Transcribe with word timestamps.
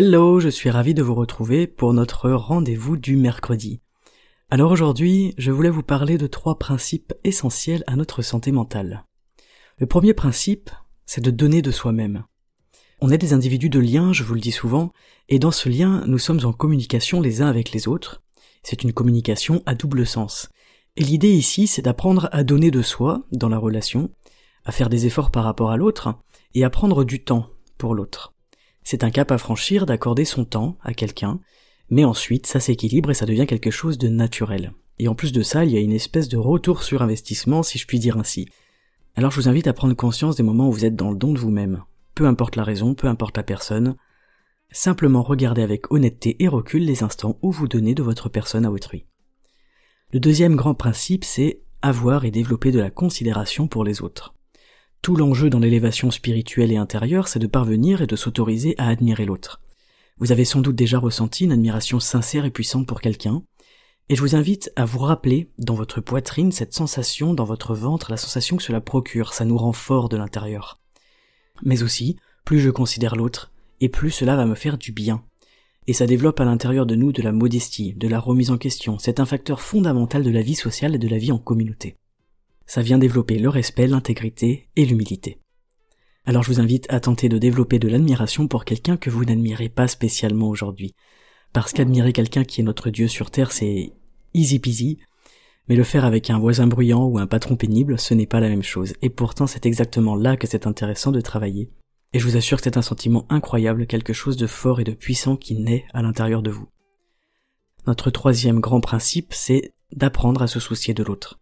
Hello, 0.00 0.38
je 0.38 0.48
suis 0.48 0.70
ravi 0.70 0.94
de 0.94 1.02
vous 1.02 1.16
retrouver 1.16 1.66
pour 1.66 1.92
notre 1.92 2.30
rendez-vous 2.30 2.96
du 2.96 3.16
mercredi. 3.16 3.80
Alors 4.48 4.70
aujourd'hui, 4.70 5.34
je 5.38 5.50
voulais 5.50 5.70
vous 5.70 5.82
parler 5.82 6.18
de 6.18 6.28
trois 6.28 6.56
principes 6.56 7.14
essentiels 7.24 7.82
à 7.88 7.96
notre 7.96 8.22
santé 8.22 8.52
mentale. 8.52 9.04
Le 9.76 9.86
premier 9.86 10.14
principe, 10.14 10.70
c'est 11.04 11.20
de 11.20 11.32
donner 11.32 11.62
de 11.62 11.72
soi-même. 11.72 12.22
On 13.00 13.10
est 13.10 13.18
des 13.18 13.32
individus 13.32 13.70
de 13.70 13.80
lien, 13.80 14.12
je 14.12 14.22
vous 14.22 14.34
le 14.34 14.40
dis 14.40 14.52
souvent, 14.52 14.92
et 15.28 15.40
dans 15.40 15.50
ce 15.50 15.68
lien, 15.68 16.04
nous 16.06 16.18
sommes 16.18 16.44
en 16.44 16.52
communication 16.52 17.20
les 17.20 17.42
uns 17.42 17.48
avec 17.48 17.72
les 17.72 17.88
autres. 17.88 18.22
C'est 18.62 18.84
une 18.84 18.92
communication 18.92 19.64
à 19.66 19.74
double 19.74 20.06
sens. 20.06 20.48
Et 20.94 21.02
l'idée 21.02 21.32
ici, 21.32 21.66
c'est 21.66 21.82
d'apprendre 21.82 22.28
à 22.30 22.44
donner 22.44 22.70
de 22.70 22.82
soi 22.82 23.26
dans 23.32 23.48
la 23.48 23.58
relation, 23.58 24.12
à 24.64 24.70
faire 24.70 24.90
des 24.90 25.06
efforts 25.06 25.32
par 25.32 25.42
rapport 25.42 25.72
à 25.72 25.76
l'autre, 25.76 26.14
et 26.54 26.62
à 26.62 26.70
prendre 26.70 27.02
du 27.02 27.24
temps 27.24 27.50
pour 27.78 27.96
l'autre. 27.96 28.37
C'est 28.90 29.04
un 29.04 29.10
cap 29.10 29.30
à 29.32 29.36
franchir 29.36 29.84
d'accorder 29.84 30.24
son 30.24 30.46
temps 30.46 30.78
à 30.80 30.94
quelqu'un, 30.94 31.40
mais 31.90 32.06
ensuite 32.06 32.46
ça 32.46 32.58
s'équilibre 32.58 33.10
et 33.10 33.14
ça 33.14 33.26
devient 33.26 33.44
quelque 33.44 33.70
chose 33.70 33.98
de 33.98 34.08
naturel. 34.08 34.72
Et 34.98 35.08
en 35.08 35.14
plus 35.14 35.30
de 35.30 35.42
ça, 35.42 35.66
il 35.66 35.72
y 35.72 35.76
a 35.76 35.80
une 35.80 35.92
espèce 35.92 36.30
de 36.30 36.38
retour 36.38 36.82
sur 36.82 37.02
investissement, 37.02 37.62
si 37.62 37.76
je 37.76 37.86
puis 37.86 37.98
dire 37.98 38.16
ainsi. 38.16 38.48
Alors 39.14 39.30
je 39.30 39.42
vous 39.42 39.48
invite 39.50 39.66
à 39.66 39.74
prendre 39.74 39.92
conscience 39.92 40.36
des 40.36 40.42
moments 40.42 40.70
où 40.70 40.72
vous 40.72 40.86
êtes 40.86 40.96
dans 40.96 41.10
le 41.10 41.18
don 41.18 41.34
de 41.34 41.38
vous-même. 41.38 41.82
Peu 42.14 42.26
importe 42.26 42.56
la 42.56 42.64
raison, 42.64 42.94
peu 42.94 43.08
importe 43.08 43.36
la 43.36 43.42
personne, 43.42 43.94
simplement 44.70 45.22
regardez 45.22 45.60
avec 45.60 45.92
honnêteté 45.92 46.42
et 46.42 46.48
recul 46.48 46.86
les 46.86 47.02
instants 47.02 47.38
où 47.42 47.52
vous 47.52 47.68
donnez 47.68 47.94
de 47.94 48.02
votre 48.02 48.30
personne 48.30 48.64
à 48.64 48.70
autrui. 48.70 49.04
Le 50.14 50.18
deuxième 50.18 50.56
grand 50.56 50.74
principe, 50.74 51.24
c'est 51.24 51.60
avoir 51.82 52.24
et 52.24 52.30
développer 52.30 52.72
de 52.72 52.80
la 52.80 52.88
considération 52.88 53.68
pour 53.68 53.84
les 53.84 54.00
autres. 54.00 54.34
Tout 55.02 55.16
l'enjeu 55.16 55.48
dans 55.48 55.58
l'élévation 55.58 56.10
spirituelle 56.10 56.72
et 56.72 56.76
intérieure, 56.76 57.28
c'est 57.28 57.38
de 57.38 57.46
parvenir 57.46 58.02
et 58.02 58.06
de 58.06 58.16
s'autoriser 58.16 58.74
à 58.78 58.88
admirer 58.88 59.24
l'autre. 59.24 59.60
Vous 60.18 60.32
avez 60.32 60.44
sans 60.44 60.60
doute 60.60 60.74
déjà 60.74 60.98
ressenti 60.98 61.44
une 61.44 61.52
admiration 61.52 62.00
sincère 62.00 62.44
et 62.44 62.50
puissante 62.50 62.86
pour 62.86 63.00
quelqu'un, 63.00 63.42
et 64.08 64.16
je 64.16 64.20
vous 64.20 64.34
invite 64.34 64.72
à 64.74 64.84
vous 64.84 64.98
rappeler 64.98 65.50
dans 65.58 65.74
votre 65.74 66.00
poitrine 66.00 66.50
cette 66.50 66.74
sensation, 66.74 67.34
dans 67.34 67.44
votre 67.44 67.74
ventre, 67.74 68.10
la 68.10 68.16
sensation 68.16 68.56
que 68.56 68.62
cela 68.62 68.80
procure, 68.80 69.34
ça 69.34 69.44
nous 69.44 69.56
rend 69.56 69.72
fort 69.72 70.08
de 70.08 70.16
l'intérieur. 70.16 70.80
Mais 71.62 71.82
aussi, 71.82 72.16
plus 72.44 72.58
je 72.58 72.70
considère 72.70 73.16
l'autre, 73.16 73.52
et 73.80 73.88
plus 73.88 74.10
cela 74.10 74.34
va 74.34 74.46
me 74.46 74.54
faire 74.54 74.78
du 74.78 74.92
bien. 74.92 75.22
Et 75.86 75.92
ça 75.92 76.06
développe 76.06 76.40
à 76.40 76.44
l'intérieur 76.44 76.86
de 76.86 76.96
nous 76.96 77.12
de 77.12 77.22
la 77.22 77.32
modestie, 77.32 77.94
de 77.94 78.08
la 78.08 78.18
remise 78.18 78.50
en 78.50 78.58
question, 78.58 78.98
c'est 78.98 79.20
un 79.20 79.26
facteur 79.26 79.60
fondamental 79.60 80.22
de 80.22 80.30
la 80.30 80.42
vie 80.42 80.54
sociale 80.54 80.94
et 80.94 80.98
de 80.98 81.08
la 81.08 81.18
vie 81.18 81.32
en 81.32 81.38
communauté 81.38 81.96
ça 82.68 82.82
vient 82.82 82.98
développer 82.98 83.38
le 83.38 83.48
respect, 83.48 83.88
l'intégrité 83.88 84.68
et 84.76 84.84
l'humilité. 84.84 85.40
Alors 86.26 86.42
je 86.42 86.52
vous 86.52 86.60
invite 86.60 86.86
à 86.90 87.00
tenter 87.00 87.30
de 87.30 87.38
développer 87.38 87.78
de 87.78 87.88
l'admiration 87.88 88.46
pour 88.46 88.66
quelqu'un 88.66 88.98
que 88.98 89.08
vous 89.08 89.24
n'admirez 89.24 89.70
pas 89.70 89.88
spécialement 89.88 90.48
aujourd'hui. 90.48 90.94
Parce 91.54 91.72
qu'admirer 91.72 92.12
quelqu'un 92.12 92.44
qui 92.44 92.60
est 92.60 92.64
notre 92.64 92.90
Dieu 92.90 93.08
sur 93.08 93.30
Terre, 93.30 93.52
c'est 93.52 93.94
easy 94.34 94.58
peasy, 94.58 94.98
mais 95.68 95.76
le 95.76 95.82
faire 95.82 96.04
avec 96.04 96.28
un 96.28 96.38
voisin 96.38 96.66
bruyant 96.66 97.04
ou 97.04 97.18
un 97.18 97.26
patron 97.26 97.56
pénible, 97.56 97.98
ce 97.98 98.12
n'est 98.12 98.26
pas 98.26 98.40
la 98.40 98.50
même 98.50 98.62
chose. 98.62 98.92
Et 99.00 99.08
pourtant, 99.08 99.46
c'est 99.46 99.64
exactement 99.64 100.14
là 100.14 100.36
que 100.36 100.46
c'est 100.46 100.66
intéressant 100.66 101.10
de 101.10 101.22
travailler. 101.22 101.70
Et 102.12 102.18
je 102.18 102.26
vous 102.26 102.36
assure 102.36 102.58
que 102.58 102.64
c'est 102.64 102.76
un 102.76 102.82
sentiment 102.82 103.24
incroyable, 103.30 103.86
quelque 103.86 104.12
chose 104.12 104.36
de 104.36 104.46
fort 104.46 104.80
et 104.80 104.84
de 104.84 104.92
puissant 104.92 105.36
qui 105.36 105.54
naît 105.54 105.86
à 105.94 106.02
l'intérieur 106.02 106.42
de 106.42 106.50
vous. 106.50 106.68
Notre 107.86 108.10
troisième 108.10 108.60
grand 108.60 108.82
principe, 108.82 109.32
c'est 109.32 109.72
d'apprendre 109.92 110.42
à 110.42 110.46
se 110.46 110.60
soucier 110.60 110.92
de 110.92 111.02
l'autre. 111.02 111.40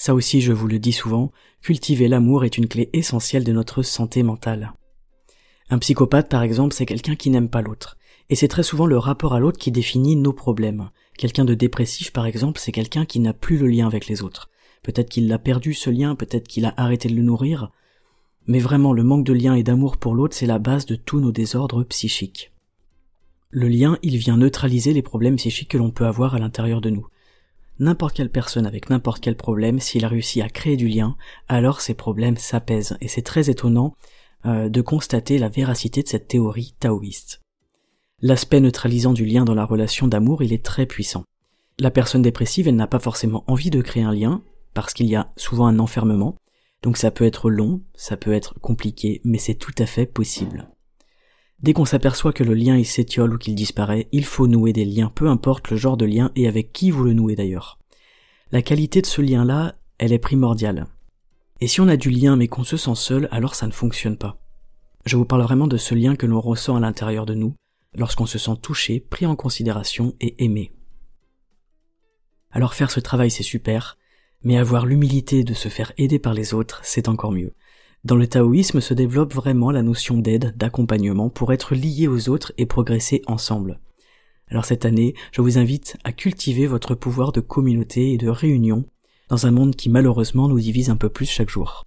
Ça 0.00 0.14
aussi, 0.14 0.40
je 0.40 0.54
vous 0.54 0.66
le 0.66 0.78
dis 0.78 0.94
souvent, 0.94 1.30
cultiver 1.60 2.08
l'amour 2.08 2.46
est 2.46 2.56
une 2.56 2.68
clé 2.68 2.88
essentielle 2.94 3.44
de 3.44 3.52
notre 3.52 3.82
santé 3.82 4.22
mentale. 4.22 4.72
Un 5.68 5.78
psychopathe, 5.78 6.30
par 6.30 6.42
exemple, 6.42 6.72
c'est 6.72 6.86
quelqu'un 6.86 7.16
qui 7.16 7.28
n'aime 7.28 7.50
pas 7.50 7.60
l'autre. 7.60 7.98
Et 8.30 8.34
c'est 8.34 8.48
très 8.48 8.62
souvent 8.62 8.86
le 8.86 8.96
rapport 8.96 9.34
à 9.34 9.40
l'autre 9.40 9.58
qui 9.58 9.70
définit 9.70 10.16
nos 10.16 10.32
problèmes. 10.32 10.88
Quelqu'un 11.18 11.44
de 11.44 11.52
dépressif, 11.52 12.12
par 12.12 12.24
exemple, 12.24 12.58
c'est 12.58 12.72
quelqu'un 12.72 13.04
qui 13.04 13.20
n'a 13.20 13.34
plus 13.34 13.58
le 13.58 13.66
lien 13.66 13.86
avec 13.86 14.06
les 14.06 14.22
autres. 14.22 14.48
Peut-être 14.82 15.10
qu'il 15.10 15.28
l'a 15.28 15.38
perdu 15.38 15.74
ce 15.74 15.90
lien, 15.90 16.14
peut-être 16.14 16.48
qu'il 16.48 16.64
a 16.64 16.72
arrêté 16.78 17.10
de 17.10 17.14
le 17.14 17.22
nourrir. 17.22 17.70
Mais 18.46 18.58
vraiment, 18.58 18.94
le 18.94 19.02
manque 19.02 19.26
de 19.26 19.34
lien 19.34 19.54
et 19.54 19.62
d'amour 19.62 19.98
pour 19.98 20.14
l'autre, 20.14 20.34
c'est 20.34 20.46
la 20.46 20.58
base 20.58 20.86
de 20.86 20.96
tous 20.96 21.20
nos 21.20 21.30
désordres 21.30 21.84
psychiques. 21.84 22.52
Le 23.50 23.68
lien, 23.68 23.98
il 24.02 24.16
vient 24.16 24.38
neutraliser 24.38 24.94
les 24.94 25.02
problèmes 25.02 25.36
psychiques 25.36 25.68
que 25.68 25.76
l'on 25.76 25.90
peut 25.90 26.06
avoir 26.06 26.34
à 26.34 26.38
l'intérieur 26.38 26.80
de 26.80 26.88
nous 26.88 27.06
n'importe 27.80 28.14
quelle 28.14 28.30
personne 28.30 28.66
avec 28.66 28.90
n'importe 28.90 29.20
quel 29.20 29.36
problème, 29.36 29.80
s'il 29.80 30.04
a 30.04 30.08
réussi 30.08 30.40
à 30.42 30.48
créer 30.48 30.76
du 30.76 30.86
lien, 30.86 31.16
alors 31.48 31.80
ces 31.80 31.94
problèmes 31.94 32.36
s'apaisent. 32.36 32.96
Et 33.00 33.08
c'est 33.08 33.22
très 33.22 33.50
étonnant 33.50 33.94
euh, 34.46 34.68
de 34.68 34.80
constater 34.80 35.38
la 35.38 35.48
véracité 35.48 36.02
de 36.02 36.08
cette 36.08 36.28
théorie 36.28 36.74
taoïste. 36.78 37.40
L'aspect 38.22 38.60
neutralisant 38.60 39.14
du 39.14 39.24
lien 39.24 39.44
dans 39.44 39.54
la 39.54 39.64
relation 39.64 40.06
d'amour, 40.06 40.42
il 40.42 40.52
est 40.52 40.64
très 40.64 40.86
puissant. 40.86 41.24
La 41.78 41.90
personne 41.90 42.22
dépressive, 42.22 42.68
elle 42.68 42.76
n'a 42.76 42.86
pas 42.86 42.98
forcément 42.98 43.44
envie 43.46 43.70
de 43.70 43.80
créer 43.80 44.02
un 44.02 44.12
lien, 44.12 44.42
parce 44.74 44.92
qu'il 44.92 45.06
y 45.06 45.16
a 45.16 45.32
souvent 45.36 45.66
un 45.66 45.78
enfermement, 45.78 46.36
donc 46.82 46.96
ça 46.96 47.10
peut 47.10 47.24
être 47.24 47.50
long, 47.50 47.80
ça 47.94 48.16
peut 48.16 48.32
être 48.32 48.58
compliqué, 48.60 49.20
mais 49.24 49.38
c'est 49.38 49.54
tout 49.54 49.74
à 49.78 49.86
fait 49.86 50.06
possible. 50.06 50.68
Dès 51.62 51.74
qu'on 51.74 51.84
s'aperçoit 51.84 52.32
que 52.32 52.44
le 52.44 52.54
lien 52.54 52.76
il 52.76 52.86
s'étiole 52.86 53.34
ou 53.34 53.38
qu'il 53.38 53.54
disparaît, 53.54 54.08
il 54.12 54.24
faut 54.24 54.46
nouer 54.46 54.72
des 54.72 54.86
liens, 54.86 55.12
peu 55.14 55.28
importe 55.28 55.70
le 55.70 55.76
genre 55.76 55.96
de 55.96 56.06
lien 56.06 56.32
et 56.34 56.48
avec 56.48 56.72
qui 56.72 56.90
vous 56.90 57.04
le 57.04 57.12
nouez 57.12 57.36
d'ailleurs. 57.36 57.78
La 58.50 58.62
qualité 58.62 59.02
de 59.02 59.06
ce 59.06 59.20
lien-là, 59.20 59.74
elle 59.98 60.12
est 60.12 60.18
primordiale. 60.18 60.86
Et 61.60 61.68
si 61.68 61.80
on 61.80 61.88
a 61.88 61.98
du 61.98 62.10
lien 62.10 62.36
mais 62.36 62.48
qu'on 62.48 62.64
se 62.64 62.78
sent 62.78 62.94
seul, 62.94 63.28
alors 63.30 63.54
ça 63.54 63.66
ne 63.66 63.72
fonctionne 63.72 64.16
pas. 64.16 64.40
Je 65.04 65.16
vous 65.16 65.26
parle 65.26 65.42
vraiment 65.42 65.66
de 65.66 65.76
ce 65.76 65.94
lien 65.94 66.16
que 66.16 66.26
l'on 66.26 66.40
ressent 66.40 66.76
à 66.76 66.80
l'intérieur 66.80 67.26
de 67.26 67.34
nous, 67.34 67.54
lorsqu'on 67.94 68.26
se 68.26 68.38
sent 68.38 68.56
touché, 68.62 69.00
pris 69.00 69.26
en 69.26 69.36
considération 69.36 70.14
et 70.20 70.42
aimé. 70.42 70.72
Alors 72.50 72.72
faire 72.72 72.90
ce 72.90 73.00
travail 73.00 73.30
c'est 73.30 73.42
super, 73.42 73.98
mais 74.42 74.56
avoir 74.56 74.86
l'humilité 74.86 75.44
de 75.44 75.52
se 75.54 75.68
faire 75.68 75.92
aider 75.98 76.18
par 76.18 76.32
les 76.32 76.54
autres, 76.54 76.80
c'est 76.82 77.08
encore 77.08 77.32
mieux. 77.32 77.52
Dans 78.02 78.16
le 78.16 78.26
taoïsme 78.26 78.80
se 78.80 78.94
développe 78.94 79.34
vraiment 79.34 79.70
la 79.70 79.82
notion 79.82 80.16
d'aide, 80.16 80.54
d'accompagnement 80.56 81.28
pour 81.28 81.52
être 81.52 81.74
lié 81.74 82.08
aux 82.08 82.30
autres 82.30 82.52
et 82.56 82.64
progresser 82.64 83.20
ensemble. 83.26 83.78
Alors 84.48 84.64
cette 84.64 84.86
année, 84.86 85.14
je 85.32 85.42
vous 85.42 85.58
invite 85.58 85.98
à 86.02 86.12
cultiver 86.12 86.66
votre 86.66 86.94
pouvoir 86.94 87.30
de 87.32 87.40
communauté 87.40 88.12
et 88.12 88.18
de 88.18 88.28
réunion 88.28 88.84
dans 89.28 89.46
un 89.46 89.50
monde 89.50 89.76
qui 89.76 89.90
malheureusement 89.90 90.48
nous 90.48 90.58
divise 90.58 90.88
un 90.88 90.96
peu 90.96 91.10
plus 91.10 91.26
chaque 91.26 91.50
jour. 91.50 91.86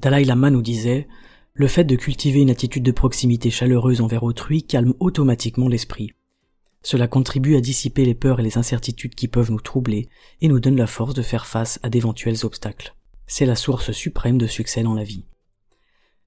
Dalai 0.00 0.24
Lama 0.24 0.50
nous 0.50 0.62
disait 0.62 1.08
Le 1.54 1.66
fait 1.66 1.84
de 1.84 1.96
cultiver 1.96 2.42
une 2.42 2.50
attitude 2.50 2.84
de 2.84 2.92
proximité 2.92 3.50
chaleureuse 3.50 4.02
envers 4.02 4.22
autrui 4.22 4.62
calme 4.62 4.94
automatiquement 5.00 5.68
l'esprit. 5.68 6.12
Cela 6.82 7.08
contribue 7.08 7.56
à 7.56 7.62
dissiper 7.62 8.04
les 8.04 8.14
peurs 8.14 8.40
et 8.40 8.44
les 8.44 8.58
incertitudes 8.58 9.14
qui 9.14 9.28
peuvent 9.28 9.50
nous 9.50 9.60
troubler 9.60 10.10
et 10.42 10.48
nous 10.48 10.60
donne 10.60 10.76
la 10.76 10.86
force 10.86 11.14
de 11.14 11.22
faire 11.22 11.46
face 11.46 11.80
à 11.82 11.88
d'éventuels 11.88 12.44
obstacles 12.44 12.95
c'est 13.26 13.46
la 13.46 13.56
source 13.56 13.92
suprême 13.92 14.38
de 14.38 14.46
succès 14.46 14.82
dans 14.82 14.94
la 14.94 15.04
vie. 15.04 15.24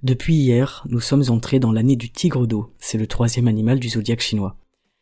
Depuis 0.03 0.35
hier, 0.35 0.85
nous 0.89 0.99
sommes 0.99 1.25
entrés 1.29 1.59
dans 1.59 1.71
l'année 1.71 1.95
du 1.95 2.09
tigre 2.09 2.47
d'eau, 2.47 2.73
c'est 2.79 2.97
le 2.97 3.07
troisième 3.07 3.47
animal 3.47 3.79
du 3.79 3.89
zodiaque 3.89 4.21
chinois. 4.21 4.55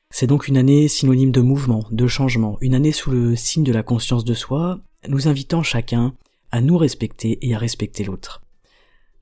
C'est 0.09 0.27
donc 0.27 0.47
une 0.47 0.57
année 0.57 0.87
synonyme 0.87 1.31
de 1.31 1.41
mouvement, 1.41 1.83
de 1.91 2.07
changement, 2.07 2.57
une 2.61 2.75
année 2.75 2.91
sous 2.91 3.11
le 3.11 3.35
signe 3.35 3.63
de 3.63 3.73
la 3.73 3.83
conscience 3.83 4.25
de 4.25 4.33
soi, 4.33 4.79
nous 5.07 5.27
invitant 5.27 5.63
chacun 5.63 6.13
à 6.51 6.61
nous 6.61 6.77
respecter 6.77 7.37
et 7.41 7.53
à 7.53 7.57
respecter 7.57 8.03
l'autre. 8.03 8.41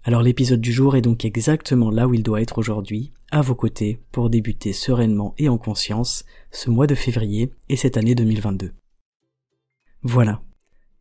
Alors 0.04 0.21
l'épisode 0.21 0.62
du 0.62 0.71
jour 0.71 0.95
est 0.95 1.01
donc 1.01 1.25
exactement 1.25 1.89
là 1.89 2.07
où 2.07 2.13
il 2.13 2.24
doit 2.24 2.42
être 2.42 2.60
aujourd'hui, 2.60 3.12
à 3.31 3.42
vos 3.42 3.56
côtés, 3.56 4.00
pour 4.12 4.30
débuter 4.30 4.71
sereinement 4.71 5.33
et 5.39 5.50
en 5.50 5.57
conscience 5.57 6.24
ce 6.51 6.69
mois 6.69 6.88
de 6.88 6.95
février 6.95 7.51
et 7.68 7.75
cette 7.75 7.98
année 7.98 8.13
2022. 8.13 8.71
Voilà, 10.04 10.42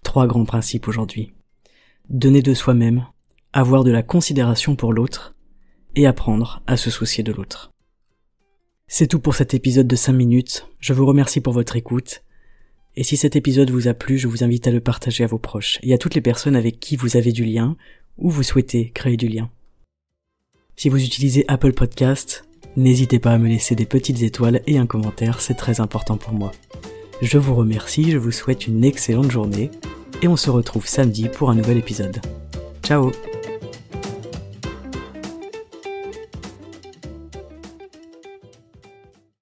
trois 0.03 0.27
grands 0.27 0.47
principes 0.47 0.89
aujourd'hui 0.89 1.35
donner 2.09 2.43
de 2.43 2.55
soi-même, 2.55 3.07
avoir 3.53 3.85
de 3.85 3.91
la 3.91 4.03
considération 4.03 4.77
pour 4.77 4.93
l'autre, 4.93 5.35
et 5.97 6.07
apprendre 6.07 6.63
à 6.67 6.77
se 6.77 6.91
soucier 6.91 7.23
de 7.23 7.33
l'autre. 7.33 7.71
C'est 8.87 9.07
tout 9.07 9.19
pour 9.19 9.35
cet 9.35 9.55
épisode 9.55 9.87
de 9.87 9.97
5 9.97 10.13
minutes, 10.13 10.67
je 10.79 10.93
vous 10.93 11.07
remercie 11.07 11.41
pour 11.41 11.53
votre 11.53 11.77
écoute, 11.77 12.23
Et 12.97 13.03
si 13.03 13.17
cet 13.17 13.35
épisode 13.35 13.71
vous 13.71 13.89
a 13.89 13.95
plu, 13.95 14.19
je 14.19 14.29
vous 14.29 14.45
invite 14.45 14.69
à 14.69 14.71
le 14.71 14.81
partager 14.81 15.25
à 15.25 15.27
vos 15.27 15.39
proches 15.39 15.81
et 15.83 15.93
à 15.93 15.99
toutes 15.99 16.15
les 16.15 16.21
personnes 16.21 16.55
avec 16.55 16.79
qui 16.79 16.95
vous 16.95 17.17
avez 17.17 17.33
du 17.33 17.45
lien 17.45 17.77
ou 18.19 18.31
vous 18.31 18.45
souhaitez 18.45 18.91
créer 18.91 19.17
du 19.17 19.27
lien. 19.27 19.51
Si 20.77 20.89
vous 20.89 21.03
utilisez 21.03 21.45
Apple 21.49 21.73
Podcast, 21.73 22.45
n'hésitez 22.77 23.19
pas 23.19 23.33
à 23.33 23.39
me 23.39 23.49
laisser 23.49 23.75
des 23.75 23.87
petites 23.87 24.23
étoiles 24.23 24.61
et 24.69 24.79
un 24.79 24.87
commentaire, 24.87 25.41
c'est 25.41 25.55
très 25.55 25.81
important 25.81 26.17
pour 26.17 26.35
moi. 26.35 26.53
Je 27.21 27.39
vous 27.39 27.57
remercie, 27.57 28.13
je 28.13 28.19
vous 28.19 28.31
souhaite 28.31 28.69
une 28.69 28.85
excellente 28.85 29.31
journée 29.31 29.71
et 30.25 30.29
on 30.29 30.37
se 30.37 30.49
retrouve 30.49 30.87
samedi 30.87 31.29
pour 31.29 31.51
un 31.51 31.55
nouvel 31.55 31.77
épisode. 31.77 32.19
Ciao 32.83 33.13